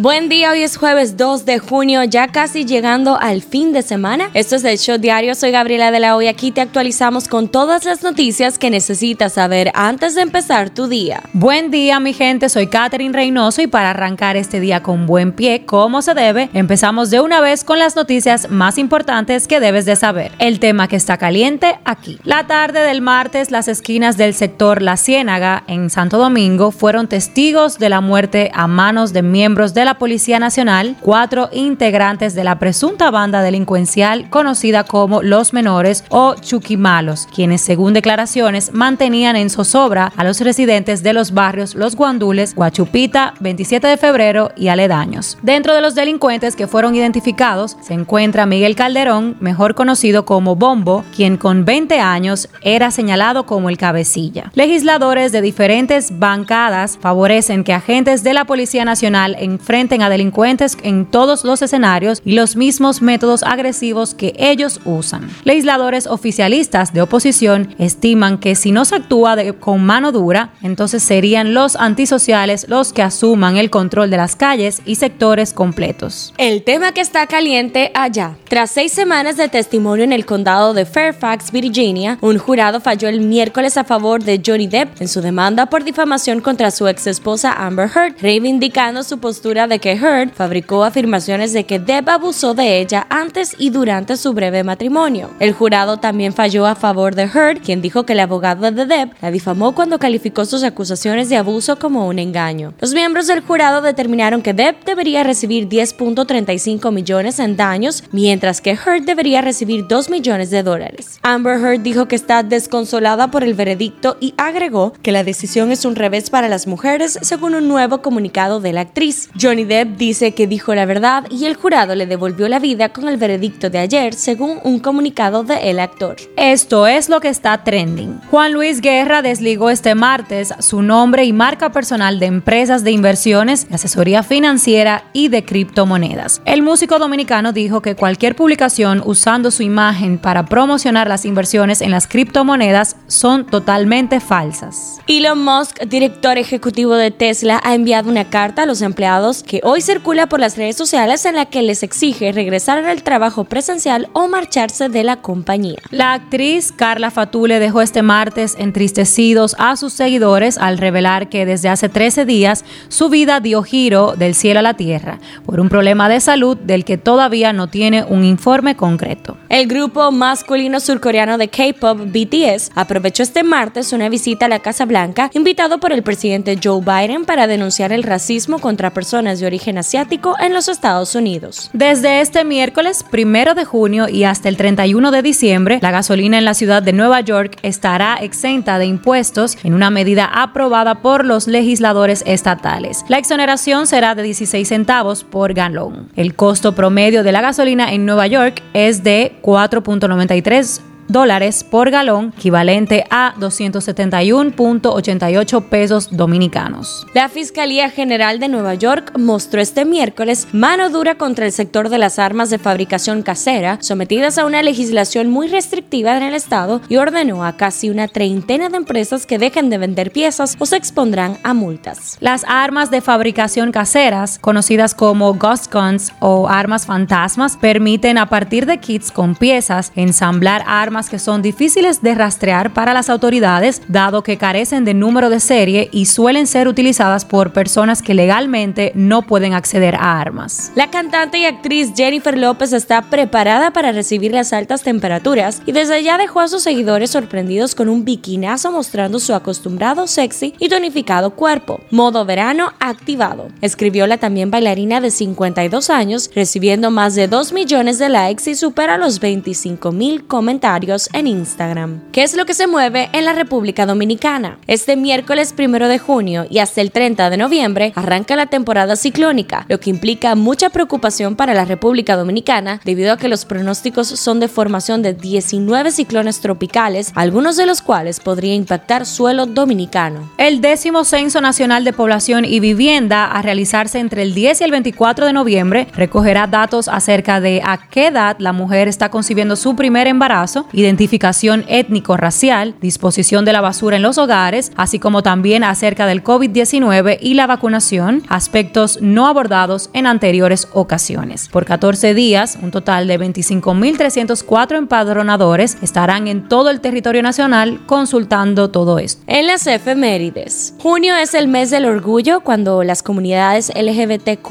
Buen 0.00 0.30
día, 0.30 0.52
hoy 0.52 0.62
es 0.62 0.78
jueves 0.78 1.18
2 1.18 1.44
de 1.44 1.58
junio, 1.58 2.02
ya 2.04 2.28
casi 2.28 2.64
llegando 2.64 3.18
al 3.20 3.42
fin 3.42 3.74
de 3.74 3.82
semana. 3.82 4.30
Esto 4.32 4.56
es 4.56 4.64
el 4.64 4.78
show 4.78 4.96
diario, 4.96 5.34
soy 5.34 5.50
Gabriela 5.50 5.90
de 5.90 6.00
la 6.00 6.16
Hoy, 6.16 6.26
aquí 6.26 6.52
te 6.52 6.62
actualizamos 6.62 7.28
con 7.28 7.48
todas 7.48 7.84
las 7.84 8.02
noticias 8.02 8.58
que 8.58 8.70
necesitas 8.70 9.34
saber 9.34 9.70
antes 9.74 10.14
de 10.14 10.22
empezar 10.22 10.70
tu 10.70 10.88
día. 10.88 11.24
Buen 11.34 11.70
día 11.70 12.00
mi 12.00 12.14
gente, 12.14 12.48
soy 12.48 12.68
Katherine 12.68 13.12
Reynoso 13.12 13.60
y 13.60 13.66
para 13.66 13.90
arrancar 13.90 14.38
este 14.38 14.58
día 14.58 14.82
con 14.82 15.04
buen 15.04 15.32
pie, 15.32 15.66
como 15.66 16.00
se 16.00 16.14
debe, 16.14 16.48
empezamos 16.54 17.10
de 17.10 17.20
una 17.20 17.42
vez 17.42 17.62
con 17.62 17.78
las 17.78 17.94
noticias 17.94 18.48
más 18.48 18.78
importantes 18.78 19.46
que 19.46 19.60
debes 19.60 19.84
de 19.84 19.96
saber. 19.96 20.32
El 20.38 20.60
tema 20.60 20.88
que 20.88 20.96
está 20.96 21.18
caliente 21.18 21.78
aquí. 21.84 22.18
La 22.24 22.46
tarde 22.46 22.80
del 22.80 23.02
martes, 23.02 23.50
las 23.50 23.68
esquinas 23.68 24.16
del 24.16 24.32
sector 24.32 24.80
La 24.80 24.96
Ciénaga 24.96 25.62
en 25.66 25.90
Santo 25.90 26.16
Domingo 26.16 26.70
fueron 26.70 27.06
testigos 27.06 27.78
de 27.78 27.90
la 27.90 28.00
muerte 28.00 28.50
a 28.54 28.66
manos 28.66 29.12
de 29.12 29.20
miembros 29.20 29.74
de 29.74 29.84
la 29.84 29.89
Policía 29.98 30.38
Nacional 30.38 30.96
cuatro 31.00 31.48
integrantes 31.52 32.34
de 32.34 32.44
la 32.44 32.58
presunta 32.58 33.10
banda 33.10 33.42
delincuencial 33.42 34.28
conocida 34.30 34.84
como 34.84 35.22
Los 35.22 35.52
Menores 35.52 36.04
o 36.08 36.34
Chuquimalos, 36.34 37.26
quienes 37.34 37.60
según 37.60 37.92
declaraciones 37.92 38.72
mantenían 38.72 39.36
en 39.36 39.50
zozobra 39.50 40.12
a 40.16 40.24
los 40.24 40.40
residentes 40.40 41.02
de 41.02 41.12
los 41.12 41.32
barrios 41.32 41.74
Los 41.74 41.96
Guandules, 41.96 42.54
Guachupita, 42.54 43.34
27 43.40 43.86
de 43.86 43.96
febrero 43.96 44.50
y 44.56 44.68
aledaños. 44.68 45.38
Dentro 45.42 45.74
de 45.74 45.80
los 45.80 45.94
delincuentes 45.94 46.56
que 46.56 46.66
fueron 46.66 46.94
identificados 46.94 47.76
se 47.80 47.94
encuentra 47.94 48.46
Miguel 48.46 48.76
Calderón, 48.76 49.36
mejor 49.40 49.74
conocido 49.74 50.24
como 50.24 50.56
Bombo, 50.56 51.04
quien 51.14 51.36
con 51.36 51.64
20 51.64 52.00
años 52.00 52.48
era 52.62 52.90
señalado 52.90 53.46
como 53.46 53.68
el 53.68 53.78
cabecilla. 53.78 54.50
Legisladores 54.54 55.32
de 55.32 55.42
diferentes 55.42 56.18
bancadas 56.18 56.98
favorecen 57.00 57.64
que 57.64 57.72
agentes 57.72 58.22
de 58.22 58.34
la 58.34 58.44
Policía 58.44 58.84
Nacional 58.84 59.36
enfrenten 59.70 60.02
a 60.02 60.10
delincuentes 60.10 60.76
en 60.82 61.06
todos 61.06 61.44
los 61.44 61.62
escenarios 61.62 62.22
y 62.24 62.32
los 62.32 62.56
mismos 62.56 63.02
métodos 63.02 63.44
agresivos 63.44 64.14
que 64.14 64.34
ellos 64.36 64.80
usan. 64.84 65.30
Legisladores 65.44 66.08
oficialistas 66.08 66.92
de 66.92 67.02
oposición 67.02 67.72
estiman 67.78 68.38
que 68.38 68.56
si 68.56 68.72
no 68.72 68.84
se 68.84 68.96
actúa 68.96 69.36
con 69.60 69.84
mano 69.84 70.10
dura, 70.10 70.50
entonces 70.62 71.04
serían 71.04 71.54
los 71.54 71.76
antisociales 71.76 72.66
los 72.68 72.92
que 72.92 73.02
asuman 73.02 73.58
el 73.58 73.70
control 73.70 74.10
de 74.10 74.16
las 74.16 74.34
calles 74.34 74.82
y 74.86 74.96
sectores 74.96 75.52
completos. 75.52 76.34
El 76.36 76.64
tema 76.64 76.90
que 76.90 77.00
está 77.00 77.28
caliente 77.28 77.92
allá. 77.94 78.34
Tras 78.48 78.72
seis 78.72 78.90
semanas 78.90 79.36
de 79.36 79.48
testimonio 79.48 80.02
en 80.02 80.12
el 80.12 80.26
condado 80.26 80.74
de 80.74 80.84
Fairfax, 80.84 81.52
Virginia, 81.52 82.18
un 82.22 82.38
jurado 82.38 82.80
falló 82.80 83.08
el 83.08 83.20
miércoles 83.20 83.76
a 83.76 83.84
favor 83.84 84.24
de 84.24 84.42
Johnny 84.44 84.66
Depp 84.66 85.00
en 85.00 85.06
su 85.06 85.20
demanda 85.20 85.66
por 85.66 85.84
difamación 85.84 86.40
contra 86.40 86.72
su 86.72 86.88
ex 86.88 87.06
esposa 87.06 87.52
Amber 87.52 87.88
Heard, 87.94 88.16
reivindicando 88.20 89.04
su 89.04 89.18
postura 89.18 89.59
de 89.66 89.78
que 89.78 89.92
Heard 89.92 90.32
fabricó 90.32 90.84
afirmaciones 90.84 91.52
de 91.52 91.64
que 91.64 91.78
Depp 91.78 92.08
abusó 92.08 92.54
de 92.54 92.80
ella 92.80 93.06
antes 93.10 93.54
y 93.58 93.70
durante 93.70 94.16
su 94.16 94.32
breve 94.32 94.64
matrimonio. 94.64 95.30
El 95.38 95.52
jurado 95.52 95.98
también 95.98 96.32
falló 96.32 96.66
a 96.66 96.74
favor 96.74 97.14
de 97.14 97.24
Heard, 97.24 97.60
quien 97.60 97.82
dijo 97.82 98.04
que 98.04 98.12
el 98.12 98.20
abogado 98.20 98.70
de 98.70 98.86
Depp 98.86 99.12
la 99.22 99.30
difamó 99.30 99.74
cuando 99.74 99.98
calificó 99.98 100.44
sus 100.44 100.62
acusaciones 100.62 101.28
de 101.28 101.36
abuso 101.36 101.78
como 101.78 102.06
un 102.06 102.18
engaño. 102.18 102.74
Los 102.80 102.94
miembros 102.94 103.26
del 103.26 103.40
jurado 103.40 103.82
determinaron 103.82 104.42
que 104.42 104.54
Depp 104.54 104.84
debería 104.84 105.22
recibir 105.22 105.68
10.35 105.68 106.92
millones 106.92 107.38
en 107.38 107.56
daños, 107.56 108.04
mientras 108.12 108.60
que 108.60 108.72
Heard 108.72 109.04
debería 109.04 109.40
recibir 109.40 109.86
2 109.86 110.10
millones 110.10 110.50
de 110.50 110.62
dólares. 110.62 111.18
Amber 111.22 111.58
Heard 111.58 111.80
dijo 111.80 112.06
que 112.06 112.16
está 112.16 112.42
desconsolada 112.42 113.30
por 113.30 113.44
el 113.44 113.54
veredicto 113.54 114.16
y 114.20 114.34
agregó 114.36 114.92
que 115.02 115.12
la 115.12 115.24
decisión 115.24 115.70
es 115.70 115.84
un 115.84 115.96
revés 115.96 116.30
para 116.30 116.48
las 116.48 116.66
mujeres, 116.66 117.18
según 117.22 117.54
un 117.54 117.68
nuevo 117.68 118.02
comunicado 118.02 118.60
de 118.60 118.72
la 118.72 118.82
actriz. 118.82 119.28
Johnny 119.50 119.64
Depp 119.64 119.96
dice 119.96 120.32
que 120.32 120.46
dijo 120.46 120.76
la 120.76 120.86
verdad 120.86 121.24
y 121.28 121.46
el 121.46 121.56
jurado 121.56 121.96
le 121.96 122.06
devolvió 122.06 122.48
la 122.48 122.60
vida 122.60 122.90
con 122.90 123.08
el 123.08 123.16
veredicto 123.16 123.68
de 123.68 123.80
ayer, 123.80 124.14
según 124.14 124.60
un 124.62 124.78
comunicado 124.78 125.42
de 125.42 125.70
el 125.70 125.80
actor. 125.80 126.14
Esto 126.36 126.86
es 126.86 127.08
lo 127.08 127.20
que 127.20 127.30
está 127.30 127.64
trending. 127.64 128.20
Juan 128.30 128.52
Luis 128.52 128.80
Guerra 128.80 129.22
desligó 129.22 129.70
este 129.70 129.96
martes 129.96 130.54
su 130.60 130.82
nombre 130.82 131.24
y 131.24 131.32
marca 131.32 131.72
personal 131.72 132.20
de 132.20 132.26
empresas 132.26 132.84
de 132.84 132.92
inversiones, 132.92 133.68
de 133.68 133.74
asesoría 133.74 134.22
financiera 134.22 135.02
y 135.12 135.26
de 135.26 135.44
criptomonedas. 135.44 136.40
El 136.44 136.62
músico 136.62 137.00
dominicano 137.00 137.52
dijo 137.52 137.82
que 137.82 137.96
cualquier 137.96 138.36
publicación 138.36 139.02
usando 139.04 139.50
su 139.50 139.64
imagen 139.64 140.18
para 140.18 140.44
promocionar 140.44 141.08
las 141.08 141.24
inversiones 141.24 141.80
en 141.80 141.90
las 141.90 142.06
criptomonedas 142.06 142.94
son 143.08 143.46
totalmente 143.46 144.20
falsas. 144.20 145.00
Elon 145.08 145.42
Musk, 145.42 145.82
director 145.88 146.38
ejecutivo 146.38 146.94
de 146.94 147.10
Tesla, 147.10 147.60
ha 147.64 147.74
enviado 147.74 148.08
una 148.08 148.30
carta 148.30 148.62
a 148.62 148.66
los 148.66 148.80
empleados 148.80 149.39
que 149.42 149.60
hoy 149.64 149.80
circula 149.80 150.28
por 150.28 150.40
las 150.40 150.56
redes 150.56 150.76
sociales 150.76 151.24
en 151.24 151.36
la 151.36 151.46
que 151.46 151.62
les 151.62 151.82
exige 151.82 152.32
regresar 152.32 152.84
al 152.84 153.02
trabajo 153.02 153.44
presencial 153.44 154.08
o 154.12 154.28
marcharse 154.28 154.88
de 154.88 155.04
la 155.04 155.16
compañía. 155.16 155.78
La 155.90 156.12
actriz 156.12 156.72
Carla 156.72 157.10
Fatule 157.10 157.58
dejó 157.58 157.82
este 157.82 158.02
martes 158.02 158.56
entristecidos 158.58 159.56
a 159.58 159.76
sus 159.76 159.92
seguidores 159.92 160.58
al 160.58 160.78
revelar 160.78 161.28
que 161.28 161.46
desde 161.46 161.68
hace 161.68 161.88
13 161.88 162.24
días 162.24 162.64
su 162.88 163.08
vida 163.08 163.40
dio 163.40 163.62
giro 163.62 164.14
del 164.16 164.34
cielo 164.34 164.60
a 164.60 164.62
la 164.62 164.74
tierra 164.74 165.18
por 165.46 165.60
un 165.60 165.68
problema 165.68 166.08
de 166.08 166.20
salud 166.20 166.56
del 166.56 166.84
que 166.84 166.98
todavía 166.98 167.52
no 167.52 167.68
tiene 167.68 168.04
un 168.04 168.24
informe 168.24 168.76
concreto. 168.76 169.36
El 169.48 169.66
grupo 169.66 170.10
masculino 170.10 170.80
surcoreano 170.80 171.38
de 171.38 171.48
K-pop 171.48 171.98
BTS 172.06 172.72
aprovechó 172.74 173.22
este 173.22 173.42
martes 173.42 173.92
una 173.92 174.08
visita 174.08 174.46
a 174.46 174.48
la 174.48 174.58
Casa 174.58 174.84
Blanca 174.84 175.30
invitado 175.34 175.78
por 175.78 175.92
el 175.92 176.02
presidente 176.02 176.58
Joe 176.62 176.80
Biden 176.80 177.24
para 177.24 177.46
denunciar 177.46 177.92
el 177.92 178.02
racismo 178.02 178.58
contra 178.58 178.92
personas 178.92 179.29
de 179.38 179.46
origen 179.46 179.78
asiático 179.78 180.34
en 180.40 180.52
los 180.52 180.68
Estados 180.68 181.14
Unidos. 181.14 181.70
Desde 181.72 182.20
este 182.20 182.44
miércoles 182.44 183.04
primero 183.08 183.54
de 183.54 183.64
junio 183.64 184.08
y 184.08 184.24
hasta 184.24 184.48
el 184.48 184.56
31 184.56 185.10
de 185.12 185.22
diciembre, 185.22 185.78
la 185.80 185.92
gasolina 185.92 186.38
en 186.38 186.44
la 186.44 186.54
ciudad 186.54 186.82
de 186.82 186.92
Nueva 186.92 187.20
York 187.20 187.56
estará 187.62 188.16
exenta 188.16 188.78
de 188.78 188.86
impuestos 188.86 189.56
en 189.62 189.74
una 189.74 189.90
medida 189.90 190.24
aprobada 190.24 191.02
por 191.02 191.24
los 191.24 191.46
legisladores 191.46 192.24
estatales. 192.26 193.04
La 193.08 193.18
exoneración 193.18 193.86
será 193.86 194.14
de 194.14 194.22
16 194.22 194.66
centavos 194.66 195.22
por 195.22 195.54
galón. 195.54 196.08
El 196.16 196.34
costo 196.34 196.74
promedio 196.74 197.22
de 197.22 197.32
la 197.32 197.40
gasolina 197.40 197.92
en 197.92 198.06
Nueva 198.06 198.26
York 198.26 198.62
es 198.72 199.04
de 199.04 199.36
4.93 199.42 200.89
dólares 201.10 201.64
por 201.64 201.90
galón, 201.90 202.32
equivalente 202.36 203.04
a 203.10 203.34
271.88 203.34 205.64
pesos 205.64 206.08
dominicanos. 206.10 207.06
La 207.14 207.28
Fiscalía 207.28 207.90
General 207.90 208.38
de 208.38 208.46
Nueva 208.48 208.74
York 208.74 209.12
mostró 209.18 209.60
este 209.60 209.84
miércoles 209.84 210.48
mano 210.52 210.88
dura 210.90 211.16
contra 211.16 211.46
el 211.46 211.52
sector 211.52 211.88
de 211.88 211.98
las 211.98 212.18
armas 212.18 212.50
de 212.50 212.58
fabricación 212.58 213.22
casera, 213.22 213.78
sometidas 213.80 214.38
a 214.38 214.46
una 214.46 214.62
legislación 214.62 215.30
muy 215.30 215.48
restrictiva 215.48 216.16
en 216.16 216.22
el 216.22 216.34
estado, 216.34 216.80
y 216.88 216.96
ordenó 216.96 217.44
a 217.44 217.56
casi 217.56 217.90
una 217.90 218.08
treintena 218.08 218.68
de 218.68 218.76
empresas 218.76 219.26
que 219.26 219.38
dejen 219.38 219.70
de 219.70 219.78
vender 219.78 220.12
piezas 220.12 220.56
o 220.58 220.66
se 220.66 220.76
expondrán 220.76 221.38
a 221.42 221.54
multas. 221.54 222.18
Las 222.20 222.44
armas 222.46 222.90
de 222.90 223.00
fabricación 223.00 223.72
caseras, 223.72 224.38
conocidas 224.38 224.94
como 224.94 225.34
ghost 225.34 225.72
guns 225.72 226.12
o 226.20 226.48
armas 226.48 226.86
fantasmas, 226.86 227.56
permiten 227.56 228.18
a 228.18 228.26
partir 228.26 228.66
de 228.66 228.78
kits 228.78 229.10
con 229.10 229.34
piezas 229.34 229.92
ensamblar 229.96 230.62
armas 230.66 230.99
que 231.08 231.18
son 231.18 231.40
difíciles 231.40 232.02
de 232.02 232.14
rastrear 232.14 232.74
para 232.74 232.92
las 232.92 233.08
autoridades, 233.08 233.82
dado 233.88 234.22
que 234.22 234.36
carecen 234.36 234.84
de 234.84 234.94
número 234.94 235.30
de 235.30 235.40
serie 235.40 235.88
y 235.92 236.06
suelen 236.06 236.46
ser 236.46 236.68
utilizadas 236.68 237.24
por 237.24 237.52
personas 237.52 238.02
que 238.02 238.14
legalmente 238.14 238.92
no 238.94 239.22
pueden 239.22 239.54
acceder 239.54 239.94
a 239.94 240.20
armas. 240.20 240.72
La 240.74 240.90
cantante 240.90 241.38
y 241.38 241.44
actriz 241.44 241.92
Jennifer 241.96 242.36
López 242.36 242.72
está 242.72 243.02
preparada 243.02 243.72
para 243.72 243.92
recibir 243.92 244.32
las 244.32 244.52
altas 244.52 244.82
temperaturas 244.82 245.62
y 245.66 245.72
desde 245.72 246.02
ya 246.02 246.18
dejó 246.18 246.40
a 246.40 246.48
sus 246.48 246.62
seguidores 246.62 247.10
sorprendidos 247.10 247.74
con 247.74 247.88
un 247.88 248.04
bikinazo 248.04 248.72
mostrando 248.72 249.18
su 249.18 249.34
acostumbrado 249.34 250.06
sexy 250.06 250.54
y 250.58 250.68
tonificado 250.68 251.30
cuerpo. 251.30 251.80
Modo 251.90 252.24
verano 252.24 252.72
activado. 252.80 253.48
Escribió 253.60 254.06
la 254.06 254.18
también 254.18 254.50
bailarina 254.50 255.00
de 255.00 255.10
52 255.10 255.90
años, 255.90 256.30
recibiendo 256.34 256.90
más 256.90 257.14
de 257.14 257.28
2 257.28 257.52
millones 257.52 257.98
de 257.98 258.08
likes 258.08 258.50
y 258.50 258.54
supera 258.54 258.98
los 258.98 259.20
25 259.20 259.92
mil 259.92 260.26
comentarios 260.26 260.89
en 261.12 261.28
Instagram. 261.28 262.00
¿Qué 262.10 262.24
es 262.24 262.36
lo 262.36 262.46
que 262.46 262.54
se 262.54 262.66
mueve 262.66 263.10
en 263.12 263.24
la 263.24 263.32
República 263.32 263.86
Dominicana? 263.86 264.58
Este 264.66 264.96
miércoles 264.96 265.52
primero 265.52 265.86
de 265.86 266.00
junio 266.00 266.46
y 266.50 266.58
hasta 266.58 266.80
el 266.80 266.90
30 266.90 267.30
de 267.30 267.36
noviembre 267.36 267.92
arranca 267.94 268.34
la 268.34 268.46
temporada 268.46 268.96
ciclónica, 268.96 269.66
lo 269.68 269.78
que 269.78 269.90
implica 269.90 270.34
mucha 270.34 270.70
preocupación 270.70 271.36
para 271.36 271.54
la 271.54 271.64
República 271.64 272.16
Dominicana 272.16 272.80
debido 272.84 273.12
a 273.12 273.18
que 273.18 273.28
los 273.28 273.44
pronósticos 273.44 274.08
son 274.08 274.40
de 274.40 274.48
formación 274.48 275.02
de 275.02 275.14
19 275.14 275.92
ciclones 275.92 276.40
tropicales, 276.40 277.12
algunos 277.14 277.56
de 277.56 277.66
los 277.66 277.82
cuales 277.82 278.18
podría 278.18 278.54
impactar 278.54 279.06
suelo 279.06 279.46
dominicano. 279.46 280.28
El 280.38 280.60
décimo 280.60 281.04
Censo 281.04 281.40
Nacional 281.40 281.84
de 281.84 281.92
Población 281.92 282.44
y 282.44 282.58
Vivienda 282.58 283.26
a 283.26 283.42
realizarse 283.42 284.00
entre 284.00 284.22
el 284.22 284.34
10 284.34 284.60
y 284.60 284.64
el 284.64 284.72
24 284.72 285.26
de 285.26 285.32
noviembre 285.32 285.86
recogerá 285.94 286.48
datos 286.48 286.88
acerca 286.88 287.40
de 287.40 287.62
a 287.64 287.78
qué 287.78 288.08
edad 288.08 288.36
la 288.40 288.52
mujer 288.52 288.88
está 288.88 289.08
concibiendo 289.08 289.54
su 289.54 289.76
primer 289.76 290.06
embarazo 290.06 290.66
y 290.72 290.79
identificación 290.80 291.64
étnico-racial, 291.68 292.74
disposición 292.80 293.44
de 293.44 293.52
la 293.52 293.60
basura 293.60 293.96
en 293.96 294.02
los 294.02 294.18
hogares, 294.18 294.72
así 294.76 294.98
como 294.98 295.22
también 295.22 295.64
acerca 295.64 296.06
del 296.06 296.24
COVID-19 296.24 297.18
y 297.20 297.34
la 297.34 297.46
vacunación, 297.46 298.22
aspectos 298.28 298.98
no 299.00 299.26
abordados 299.26 299.90
en 299.92 300.06
anteriores 300.06 300.68
ocasiones. 300.72 301.48
Por 301.48 301.64
14 301.64 302.14
días, 302.14 302.58
un 302.62 302.70
total 302.70 303.06
de 303.06 303.18
25.304 303.18 304.76
empadronadores 304.76 305.78
estarán 305.82 306.28
en 306.28 306.48
todo 306.48 306.70
el 306.70 306.80
territorio 306.80 307.22
nacional 307.22 307.80
consultando 307.86 308.70
todo 308.70 308.98
esto. 308.98 309.22
En 309.26 309.46
las 309.46 309.66
efemérides. 309.66 310.74
Junio 310.78 311.16
es 311.16 311.34
el 311.34 311.48
mes 311.48 311.70
del 311.70 311.84
orgullo 311.84 312.40
cuando 312.40 312.82
las 312.82 313.02
comunidades 313.02 313.72
LGBTQ 313.74 314.50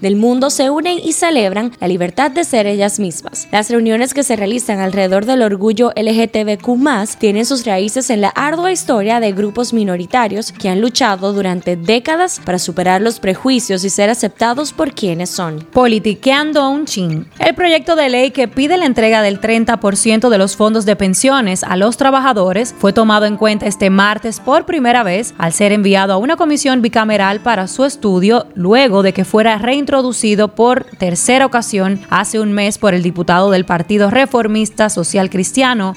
del 0.00 0.16
mundo 0.16 0.50
se 0.50 0.70
unen 0.70 0.98
y 1.02 1.12
celebran 1.12 1.72
la 1.80 1.88
libertad 1.88 2.30
de 2.30 2.44
ser 2.44 2.66
ellas 2.66 2.98
mismas. 2.98 3.48
Las 3.50 3.70
reuniones 3.70 4.14
que 4.14 4.22
se 4.22 4.36
realizan 4.36 4.78
alrededor 4.78 5.24
del 5.26 5.42
orgullo 5.50 5.92
LGTBQ 5.96 6.70
tienen 7.18 7.44
sus 7.44 7.64
raíces 7.64 8.10
en 8.10 8.20
la 8.20 8.28
ardua 8.28 8.72
historia 8.72 9.20
de 9.20 9.32
grupos 9.32 9.72
minoritarios 9.72 10.52
que 10.52 10.68
han 10.68 10.80
luchado 10.80 11.32
durante 11.32 11.76
décadas 11.76 12.40
para 12.44 12.58
superar 12.58 13.00
los 13.00 13.20
prejuicios 13.20 13.84
y 13.84 13.90
ser 13.90 14.10
aceptados 14.10 14.72
por 14.72 14.92
quienes 14.92 15.30
son. 15.30 15.66
Politiqueando 15.72 16.68
un 16.70 16.86
chin. 16.86 17.26
El 17.38 17.54
proyecto 17.54 17.96
de 17.96 18.08
ley 18.08 18.30
que 18.30 18.48
pide 18.48 18.76
la 18.76 18.86
entrega 18.86 19.22
del 19.22 19.40
30% 19.40 20.28
de 20.28 20.38
los 20.38 20.56
fondos 20.56 20.86
de 20.86 20.96
pensiones 20.96 21.64
a 21.64 21.76
los 21.76 21.96
trabajadores 21.96 22.74
fue 22.78 22.92
tomado 22.92 23.26
en 23.26 23.36
cuenta 23.36 23.66
este 23.66 23.90
martes 23.90 24.40
por 24.40 24.66
primera 24.66 25.02
vez 25.02 25.34
al 25.38 25.52
ser 25.52 25.72
enviado 25.72 26.12
a 26.12 26.18
una 26.18 26.36
comisión 26.36 26.82
bicameral 26.82 27.40
para 27.40 27.66
su 27.66 27.84
estudio 27.84 28.46
luego 28.54 29.02
de 29.02 29.12
que 29.12 29.24
fuera 29.24 29.58
reintroducido 29.58 30.48
por 30.48 30.84
tercera 30.84 31.46
ocasión 31.46 32.00
hace 32.10 32.40
un 32.40 32.52
mes 32.52 32.78
por 32.78 32.94
el 32.94 33.02
diputado 33.02 33.50
del 33.50 33.64
Partido 33.64 34.10
Reformista 34.10 34.88
Social 34.88 35.30
Cristiano, 35.30 35.39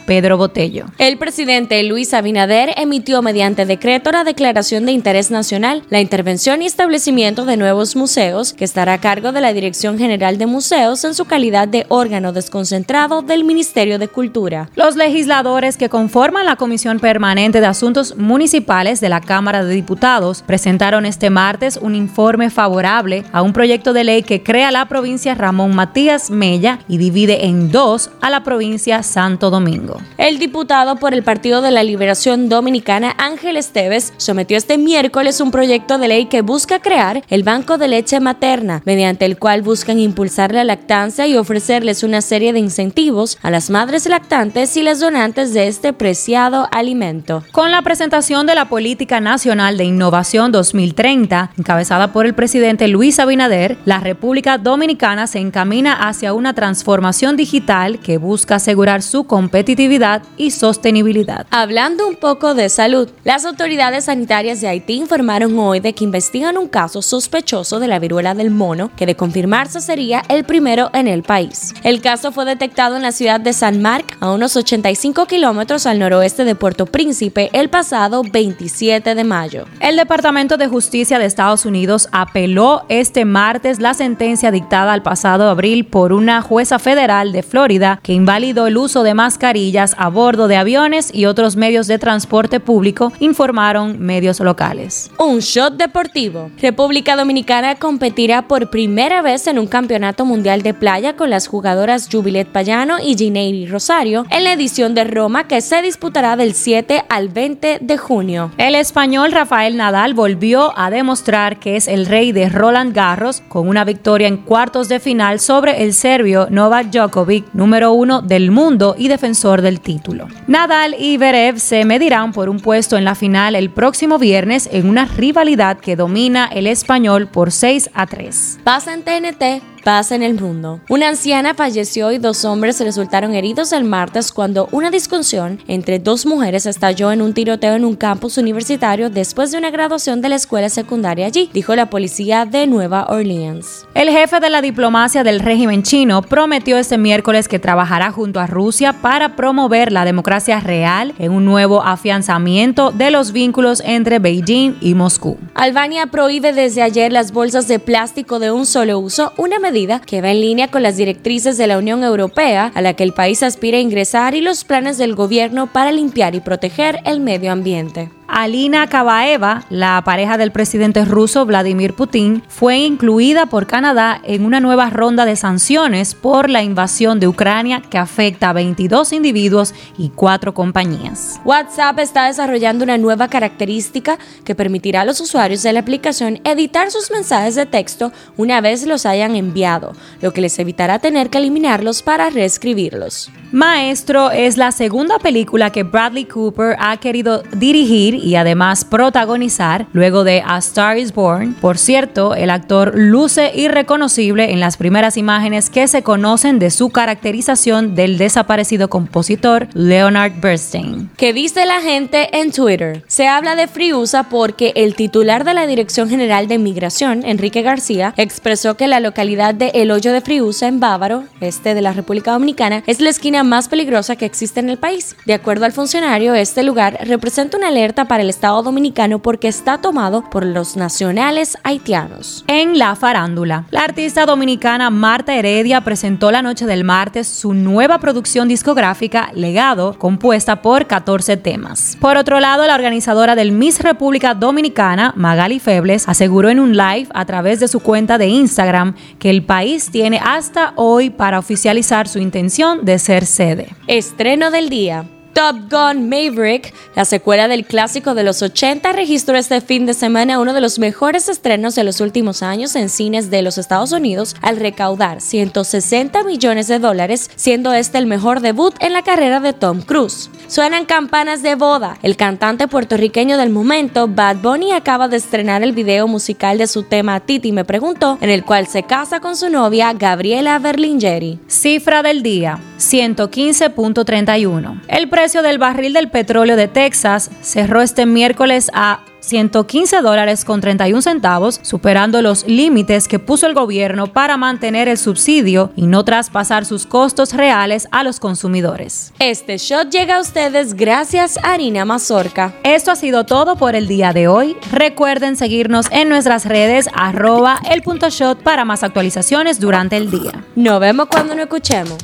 Pedro 0.06 0.38
Botello. 0.38 0.86
El 0.98 1.18
presidente 1.18 1.84
Luis 1.84 2.14
Abinader 2.14 2.74
emitió 2.78 3.22
mediante 3.22 3.66
decreto 3.66 4.12
la 4.12 4.24
declaración 4.24 4.86
de 4.86 4.92
interés 4.92 5.32
nacional, 5.32 5.84
la 5.90 6.02
intervención 6.02 6.62
y 6.62 6.66
establecimiento 6.66 7.46
de 7.46 7.58
nuevos 7.58 7.96
museos, 7.96 8.54
que 8.54 8.66
estará 8.66 8.94
a 8.94 9.02
cargo 9.02 9.32
de 9.32 9.42
la 9.42 9.54
Dirección 9.54 9.98
General 9.98 10.38
de 10.38 10.46
Museos 10.46 11.04
en 11.04 11.14
su 11.14 11.26
calidad 11.26 11.68
de 11.68 11.86
órgano 11.90 12.32
desconcentrado 12.32 13.22
del 13.22 13.44
Ministerio 13.44 14.00
de 14.00 14.08
Cultura. 14.08 14.70
Los 14.76 14.96
legisladores 14.96 15.78
que 15.78 15.90
conforman 15.90 16.46
la 16.46 16.56
Comisión 16.56 17.00
Permanente 17.00 17.60
de 17.60 17.68
Asuntos 17.68 18.16
Municipales 18.18 19.02
de 19.02 19.10
la 19.10 19.22
Cámara 19.22 19.64
de 19.64 19.74
Diputados 19.74 20.44
presentaron 20.46 21.06
este 21.06 21.30
martes 21.30 21.78
un 21.82 21.96
informe 21.96 22.50
favorable 22.50 23.24
a 23.32 23.42
un 23.42 23.54
proyecto 23.54 23.94
de 23.94 24.04
ley 24.04 24.24
que 24.24 24.42
crea 24.42 24.72
la 24.72 24.88
provincia 24.88 25.36
Ramón 25.36 25.76
Matías 25.76 26.30
Mella 26.30 26.80
y 26.88 26.98
divide 26.98 27.46
en 27.46 27.72
dos 27.72 28.10
a 28.22 28.30
la 28.30 28.44
provincia 28.44 29.04
Santo 29.34 29.50
Domingo. 29.50 30.00
El 30.20 30.38
diputado 30.38 30.98
por 30.98 31.16
el 31.16 31.24
Partido 31.24 31.64
de 31.64 31.72
la 31.72 31.82
Liberación 31.82 32.50
Dominicana, 32.50 33.16
Ángel 33.18 33.58
Esteves, 33.58 34.14
sometió 34.18 34.56
este 34.58 34.78
miércoles 34.78 35.42
un 35.42 35.50
proyecto 35.50 35.98
de 35.98 36.08
ley 36.08 36.26
que 36.28 36.44
busca 36.44 36.84
crear 36.84 37.24
el 37.30 37.42
Banco 37.42 37.80
de 37.80 37.88
Leche 37.88 38.20
Materna, 38.20 38.84
mediante 38.86 39.26
el 39.26 39.40
cual 39.40 39.64
buscan 39.64 39.98
impulsar 39.98 40.54
la 40.54 40.64
lactancia 40.64 41.26
y 41.26 41.36
ofrecerles 41.36 42.04
una 42.04 42.22
serie 42.22 42.54
de 42.54 42.60
incentivos 42.60 43.40
a 43.42 43.50
las 43.50 43.72
madres 43.72 44.08
lactantes 44.08 44.78
y 44.78 44.84
las 44.84 45.00
donantes 45.00 45.52
de 45.56 45.68
este 45.68 45.94
preciado 45.94 46.68
alimento. 46.72 47.44
Con 47.52 47.72
la 47.72 47.82
presentación 47.82 48.46
de 48.46 48.54
la 48.54 48.66
Política 48.70 49.20
Nacional 49.20 49.78
de 49.78 49.86
Innovación 49.86 50.52
2030, 50.52 51.54
encabezada 51.58 52.14
por 52.14 52.28
el 52.28 52.36
presidente 52.36 52.88
Luis 52.88 53.18
Abinader, 53.18 53.78
la 53.86 54.00
República 54.00 54.60
Dominicana 54.60 55.26
se 55.26 55.40
encamina 55.40 55.94
hacia 56.08 56.34
una 56.34 56.54
transformación 56.54 57.36
digital 57.36 57.98
que 57.98 58.20
busca 58.20 58.56
asegurar 58.56 59.02
su 59.02 59.23
competitividad 59.26 60.24
y 60.38 60.52
sostenibilidad. 60.52 61.46
Hablando 61.52 62.08
un 62.08 62.16
poco 62.16 62.54
de 62.54 62.70
salud, 62.70 63.10
las 63.24 63.46
autoridades 63.46 64.06
sanitarias 64.06 64.62
de 64.62 64.68
Haití 64.68 64.94
informaron 64.94 65.58
hoy 65.58 65.80
de 65.80 65.94
que 65.94 66.04
investigan 66.04 66.58
un 66.58 66.68
caso 66.68 67.02
sospechoso 67.02 67.80
de 67.80 67.88
la 67.88 68.00
viruela 68.00 68.34
del 68.34 68.50
mono 68.50 68.92
que 68.96 69.06
de 69.06 69.16
confirmarse 69.16 69.82
sería 69.82 70.24
el 70.30 70.44
primero 70.44 70.90
en 70.94 71.08
el 71.08 71.24
país. 71.24 71.74
El 71.84 72.02
caso 72.02 72.32
fue 72.32 72.46
detectado 72.46 72.96
en 72.96 73.02
la 73.02 73.12
ciudad 73.12 73.40
de 73.40 73.54
San 73.54 73.82
Marc, 73.82 74.18
a 74.20 74.32
unos 74.32 74.56
85 74.56 75.26
kilómetros 75.26 75.86
al 75.86 76.00
noroeste 76.00 76.46
de 76.46 76.56
Puerto 76.56 76.86
Príncipe, 76.86 77.50
el 77.54 77.70
pasado 77.70 78.24
27 78.24 79.16
de 79.16 79.24
mayo. 79.24 79.66
El 79.80 79.98
Departamento 79.98 80.58
de 80.58 80.68
Justicia 80.68 81.20
de 81.20 81.26
Estados 81.26 81.66
Unidos 81.66 82.10
apeló 82.12 82.86
este 82.90 83.26
martes 83.26 83.80
la 83.80 83.94
sentencia 83.94 84.52
dictada 84.52 84.94
al 84.94 85.04
pasado 85.04 85.50
abril 85.50 85.86
por 85.86 86.14
una 86.14 86.42
jueza 86.42 86.80
federal 86.80 87.32
de 87.32 87.44
Florida 87.44 88.00
que 88.04 88.14
invalidó 88.14 88.68
el 88.68 88.78
uso 88.78 89.04
de 89.04 89.13
mascarillas 89.14 89.96
a 89.98 90.10
bordo 90.10 90.48
de 90.48 90.58
aviones 90.58 91.10
y 91.14 91.26
otros 91.26 91.56
medios 91.56 91.88
de 91.88 92.00
transporte 92.00 92.60
público, 92.60 93.12
informaron 93.20 94.00
medios 94.00 94.40
locales. 94.40 95.12
Un 95.18 95.40
shot 95.40 95.76
deportivo. 95.76 96.52
República 96.62 97.16
Dominicana 97.16 97.76
competirá 97.76 98.48
por 98.48 98.70
primera 98.70 99.22
vez 99.22 99.48
en 99.48 99.60
un 99.60 99.68
campeonato 99.68 100.26
mundial 100.26 100.62
de 100.62 100.74
playa 100.74 101.16
con 101.16 101.30
las 101.30 101.48
jugadoras 101.48 102.10
Jubilet 102.12 102.48
Payano 102.48 102.98
y 103.04 103.16
Gineiri 103.16 103.66
Rosario 103.66 104.26
en 104.30 104.44
la 104.44 104.54
edición 104.54 104.94
de 104.96 105.04
Roma 105.04 105.48
que 105.48 105.62
se 105.62 105.82
disputará 105.82 106.36
del 106.36 106.54
7 106.54 107.06
al 107.10 107.30
20 107.30 107.80
de 107.82 107.98
junio. 107.98 108.52
El 108.58 108.76
español 108.76 109.32
Rafael 109.32 109.78
Nadal 109.78 110.14
volvió 110.14 110.78
a 110.78 110.90
demostrar 110.90 111.60
que 111.60 111.76
es 111.76 111.88
el 111.88 112.06
rey 112.06 112.32
de 112.32 112.50
Roland 112.50 112.94
Garros 112.94 113.42
con 113.48 113.68
una 113.68 113.84
victoria 113.84 114.28
en 114.28 114.38
cuartos 114.38 114.90
de 114.90 115.00
final 115.00 115.40
sobre 115.40 115.84
el 115.84 115.94
serbio 115.94 116.48
Novak 116.50 116.92
Djokovic, 116.92 117.46
número 117.54 117.92
uno 117.92 118.22
del 118.22 118.52
mundo 118.52 118.96
y 119.04 119.10
defensor 119.10 119.62
del 119.62 119.82
título. 119.82 120.30
Nadal 120.48 120.96
y 120.98 121.18
Berev 121.18 121.60
se 121.60 121.84
medirán 121.84 122.32
por 122.32 122.48
un 122.48 122.62
puesto 122.62 122.98
en 122.98 123.04
la 123.04 123.16
final 123.16 123.54
el 123.54 123.70
próximo 123.70 124.18
viernes 124.18 124.70
en 124.72 124.88
una 124.88 125.04
rivalidad 125.04 125.78
que 125.78 125.98
domina 125.98 126.46
el 126.46 126.68
español 126.68 127.28
por 127.28 127.52
6 127.52 127.90
a 127.94 128.08
3. 128.08 128.60
Pasa 128.64 128.94
en 128.94 129.04
TNT 129.04 129.73
pasa 129.84 130.16
en 130.16 130.24
el 130.24 130.40
mundo. 130.40 130.80
Una 130.90 131.10
anciana 131.10 131.54
falleció 131.54 132.12
y 132.12 132.18
dos 132.18 132.46
hombres 132.46 132.80
resultaron 132.80 133.34
heridos 133.34 133.74
el 133.74 133.84
martes 133.84 134.32
cuando 134.32 134.70
una 134.72 134.90
discusión 134.90 135.62
entre 135.68 136.00
dos 136.00 136.26
mujeres 136.26 136.66
estalló 136.66 137.12
en 137.12 137.22
un 137.22 137.34
tiroteo 137.34 137.76
en 137.76 137.86
un 137.86 137.96
campus 137.96 138.38
universitario 138.38 139.10
después 139.10 139.52
de 139.52 139.58
una 139.58 139.72
graduación 139.72 140.22
de 140.22 140.30
la 140.30 140.36
escuela 140.36 140.70
secundaria 140.70 141.26
allí, 141.26 141.50
dijo 141.54 141.76
la 141.76 141.90
policía 141.90 142.46
de 142.46 142.68
Nueva 142.68 143.08
Orleans. 143.10 143.86
El 143.94 144.10
jefe 144.10 144.40
de 144.40 144.50
la 144.50 144.62
diplomacia 144.62 145.24
del 145.24 145.40
régimen 145.40 145.84
chino 145.84 146.22
prometió 146.22 146.78
este 146.78 146.98
miércoles 146.98 147.48
que 147.48 147.60
trabajará 147.60 148.12
junto 148.12 148.40
a 148.40 148.48
Rusia 148.48 148.94
para 148.94 149.36
promover 149.36 149.92
la 149.92 150.06
democracia 150.06 150.60
real 150.60 151.14
en 151.20 151.32
un 151.32 151.46
nuevo 151.46 151.84
afianzamiento 151.84 152.92
de 152.92 153.12
los 153.12 153.32
vínculos 153.32 153.82
entre 153.86 154.20
Beijing 154.20 154.78
y 154.80 154.94
Moscú. 154.94 155.38
Albania 155.56 156.08
prohíbe 156.08 156.54
desde 156.54 156.82
ayer 156.82 157.12
las 157.12 157.32
bolsas 157.32 157.68
de 157.68 157.80
plástico 157.80 158.40
de 158.40 158.52
un 158.52 158.66
solo 158.66 159.00
uso, 159.00 159.34
una 159.38 159.60
medida 159.60 159.73
que 160.06 160.22
va 160.22 160.30
en 160.30 160.42
línea 160.42 160.68
con 160.68 160.84
las 160.84 160.98
directrices 160.98 161.58
de 161.58 161.66
la 161.66 161.80
Unión 161.80 162.04
Europea 162.04 162.72
a 162.76 162.82
la 162.82 162.94
que 162.94 163.04
el 163.04 163.12
país 163.12 163.42
aspira 163.42 163.78
a 163.78 163.82
ingresar 163.82 164.36
y 164.36 164.42
los 164.42 164.64
planes 164.64 165.00
del 165.00 165.16
gobierno 165.16 165.66
para 165.74 165.92
limpiar 165.92 166.36
y 166.36 166.42
proteger 166.42 167.00
el 167.06 167.20
medio 167.20 167.52
ambiente. 167.52 168.10
Alina 168.28 168.88
Kabaeva, 168.88 169.66
la 169.70 170.02
pareja 170.06 170.38
del 170.38 170.52
presidente 170.52 171.06
ruso 171.06 171.46
Vladimir 171.46 171.94
Putin, 171.94 172.42
fue 172.48 172.78
incluida 172.80 173.46
por 173.46 173.68
Canadá 173.68 174.20
en 174.24 174.46
una 174.46 174.60
nueva 174.60 174.90
ronda 174.90 175.26
de 175.26 175.36
sanciones 175.36 176.16
por 176.16 176.50
la 176.50 176.64
invasión 176.64 177.20
de 177.20 177.28
Ucrania 177.28 177.82
que 177.82 177.98
afecta 177.98 178.50
a 178.50 178.54
22 178.54 179.14
individuos 179.14 179.74
y 179.98 180.10
cuatro 180.10 180.54
compañías. 180.54 181.40
WhatsApp 181.46 182.00
está 182.00 182.28
desarrollando 182.28 182.84
una 182.84 182.98
nueva 182.98 183.28
característica 183.28 184.18
que 184.44 184.56
permitirá 184.56 185.02
a 185.02 185.06
los 185.06 185.20
usuarios 185.20 185.64
de 185.64 185.74
la 185.74 185.82
aplicación 185.82 186.40
editar 186.44 186.92
sus 186.92 187.12
mensajes 187.12 187.56
de 187.56 187.66
texto 187.66 188.12
una 188.38 188.62
vez 188.62 188.86
los 188.86 189.06
hayan 189.06 189.36
enviado, 189.36 189.94
lo 190.22 190.32
que 190.32 190.42
les 190.42 190.58
evitará 190.60 191.00
tener 191.00 191.30
que 191.30 191.38
eliminarlos 191.38 192.02
para 192.02 192.30
reescribirlos. 192.30 193.32
Maestro 193.52 194.32
es 194.32 194.58
la 194.58 194.72
segunda 194.72 195.20
película 195.20 195.72
que 195.72 195.84
Bradley 195.84 196.26
Cooper 196.26 196.76
ha 196.80 196.98
querido 196.98 197.44
dirigir 197.56 198.13
y 198.16 198.36
además 198.36 198.86
protagonizar 198.86 199.88
luego 199.94 200.24
de 200.24 200.44
A 200.46 200.58
Star 200.58 200.98
is 200.98 201.14
Born. 201.14 201.54
Por 201.56 201.78
cierto, 201.78 202.36
el 202.36 202.50
actor 202.50 202.94
luce 202.96 203.52
irreconocible 203.56 204.52
en 204.52 204.60
las 204.60 204.78
primeras 204.78 205.18
imágenes 205.18 205.70
que 205.70 205.88
se 205.88 206.04
conocen 206.04 206.60
de 206.60 206.72
su 206.72 206.90
caracterización 206.90 207.96
del 207.96 208.18
desaparecido 208.18 208.90
compositor 208.90 209.68
Leonard 209.74 210.34
Bernstein. 210.40 211.10
¿Qué 211.18 211.34
dice 211.34 211.66
la 211.66 211.82
gente 211.82 212.38
en 212.40 212.52
Twitter? 212.52 213.04
Se 213.08 213.28
habla 213.28 213.56
de 213.56 213.68
Friusa 213.68 214.24
porque 214.30 214.74
el 214.76 214.96
titular 214.96 215.44
de 215.44 215.54
la 215.54 215.68
Dirección 215.68 216.10
General 216.10 216.48
de 216.48 216.58
Migración, 216.58 217.24
Enrique 217.26 217.62
García, 217.62 218.14
expresó 218.18 218.76
que 218.76 218.88
la 218.88 219.00
localidad 219.00 219.54
de 219.54 219.72
El 219.74 219.92
Hoyo 219.92 220.14
de 220.14 220.22
Friusa 220.22 220.68
en 220.68 220.80
Bávaro, 220.80 221.24
este 221.42 221.74
de 221.74 221.82
la 221.82 221.94
República 221.94 222.32
Dominicana, 222.32 222.84
es 222.88 223.00
la 223.00 223.10
esquina 223.10 223.44
más 223.44 223.68
peligrosa 223.68 224.16
que 224.16 224.26
existe 224.26 224.60
en 224.60 224.70
el 224.70 224.78
país. 224.78 225.16
De 225.26 225.34
acuerdo 225.34 225.66
al 225.66 225.72
funcionario, 225.72 226.34
este 226.34 226.64
lugar 226.64 227.00
representa 227.06 227.58
una 227.58 227.70
alerta 227.70 228.03
para 228.06 228.24
el 228.24 228.30
Estado 228.30 228.62
dominicano 228.64 229.20
porque 229.20 229.48
está 229.48 229.80
tomado 229.80 230.30
por 230.30 230.46
los 230.46 230.76
nacionales 230.76 231.58
haitianos. 231.64 232.44
En 232.48 232.78
la 232.78 232.96
farándula, 232.96 233.66
la 233.72 233.82
artista 233.82 234.26
dominicana 234.26 234.90
Marta 234.90 235.36
Heredia 235.36 235.82
presentó 235.82 236.32
la 236.32 236.42
noche 236.42 236.66
del 236.66 236.84
martes 236.84 237.28
su 237.28 237.54
nueva 237.54 238.00
producción 238.00 238.48
discográfica 238.48 239.32
Legado, 239.34 239.98
compuesta 239.98 240.62
por 240.62 240.88
14 240.88 241.38
temas. 241.38 241.98
Por 242.00 242.18
otro 242.18 242.40
lado, 242.40 242.66
la 242.66 242.76
organizadora 242.76 243.36
del 243.36 243.52
Miss 243.52 243.82
República 243.82 244.34
Dominicana, 244.34 245.14
Magali 245.16 245.60
Febles, 245.60 246.08
aseguró 246.08 246.50
en 246.50 246.60
un 246.60 246.76
live 246.76 247.08
a 247.14 247.26
través 247.26 247.60
de 247.60 247.68
su 247.68 247.80
cuenta 247.80 248.18
de 248.18 248.28
Instagram 248.28 248.96
que 249.20 249.30
el 249.30 249.44
país 249.44 249.90
tiene 249.92 250.20
hasta 250.24 250.74
hoy 250.76 251.10
para 251.10 251.40
oficializar 251.40 252.08
su 252.08 252.20
intención 252.20 252.86
de 252.86 253.00
ser 253.00 253.26
sede. 253.26 253.70
Estreno 253.88 254.52
del 254.52 254.70
día. 254.70 255.06
Top 255.34 255.56
Gun 255.70 256.10
Maverick, 256.10 256.74
la 256.96 257.06
secuela 257.06 257.48
del 257.48 257.66
clásico 257.66 258.14
de 258.14 258.24
los 258.24 258.44
80, 258.44 258.94
registró 258.94 259.36
este 259.36 259.62
fin 259.62 259.88
de 259.88 259.96
semana 259.96 260.40
uno 260.40 260.54
de 260.54 260.62
los 260.62 260.78
mejores 260.78 261.28
estrenos 261.28 261.74
de 261.74 261.84
los 261.84 262.02
últimos 262.02 262.44
años 262.44 262.76
en 262.76 262.90
cines 262.90 263.32
de 263.32 263.42
los 263.42 263.58
Estados 263.58 263.92
Unidos 263.92 264.36
al 264.42 264.58
recaudar 264.58 265.22
160 265.22 266.24
millones 266.24 266.68
de 266.68 266.78
dólares, 266.78 267.32
siendo 267.36 267.74
este 267.74 267.98
el 267.98 268.06
mejor 268.06 268.42
debut 268.42 268.76
en 268.80 268.94
la 268.94 269.02
carrera 269.02 269.40
de 269.40 269.54
Tom 269.54 269.82
Cruise. 269.82 270.30
Suenan 270.48 270.86
campanas 270.86 271.42
de 271.42 271.56
boda. 271.56 271.98
El 272.04 272.16
cantante 272.16 272.68
puertorriqueño 272.68 273.38
del 273.38 273.50
momento, 273.50 274.08
Bad 274.08 274.38
Bunny, 274.38 274.72
acaba 274.72 275.08
de 275.08 275.18
estrenar 275.18 275.64
el 275.64 275.72
video 275.72 276.08
musical 276.08 276.60
de 276.60 276.68
su 276.68 276.84
tema 276.84 277.22
Titi 277.22 277.52
me 277.52 277.66
preguntó, 277.66 278.20
en 278.22 278.30
el 278.30 278.46
cual 278.46 278.68
se 278.68 278.84
casa 278.84 279.20
con 279.20 279.36
su 279.36 279.50
novia 279.50 279.94
Gabriela 279.94 280.60
Berlingeri. 280.60 281.40
Cifra 281.48 282.04
del 282.04 282.22
día, 282.22 282.60
115.31. 282.78 284.82
El 284.88 285.10
precio 285.24 285.42
del 285.42 285.58
barril 285.58 285.94
del 285.94 286.10
petróleo 286.10 286.58
de 286.58 286.68
Texas 286.68 287.32
cerró 287.40 287.82
este 287.82 288.06
miércoles 288.06 288.70
a 288.74 289.06
115 289.22 290.02
dólares 290.02 290.44
con 290.44 290.60
31 290.60 291.02
centavos, 291.02 291.62
superando 291.64 292.22
los 292.22 292.46
límites 292.46 293.08
que 293.08 293.20
puso 293.20 293.48
el 293.48 293.54
gobierno 293.54 294.08
para 294.08 294.36
mantener 294.36 294.90
el 294.90 294.98
subsidio 294.98 295.72
y 295.78 295.88
no 295.88 296.04
traspasar 296.04 296.66
sus 296.66 296.86
costos 296.86 297.32
reales 297.32 297.88
a 297.92 298.04
los 298.04 298.20
consumidores. 298.20 299.14
Este 299.20 299.58
shot 299.58 299.90
llega 299.92 300.18
a 300.18 300.20
ustedes 300.20 300.74
gracias 300.74 301.38
a 301.38 301.54
Harina 301.54 301.86
Mazorca. 301.86 302.54
Esto 302.66 302.92
ha 302.92 302.98
sido 302.98 303.26
todo 303.26 303.56
por 303.56 303.76
el 303.76 303.88
día 303.88 304.12
de 304.12 304.28
hoy. 304.28 304.58
Recuerden 304.74 305.38
seguirnos 305.38 305.86
en 305.92 306.10
nuestras 306.10 306.44
redes 306.44 306.90
arroba 306.94 307.62
el 307.72 307.82
punto 307.82 308.10
shot 308.10 308.44
para 308.44 308.66
más 308.66 308.84
actualizaciones 308.84 309.62
durante 309.62 309.96
el 309.96 310.12
día. 310.12 310.44
Nos 310.58 310.82
vemos 310.82 311.08
cuando 311.08 311.34
nos 311.34 311.44
escuchemos. 311.44 311.96